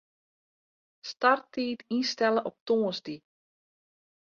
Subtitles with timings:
[1.09, 3.17] Starttiid ynstelle op tongersdei.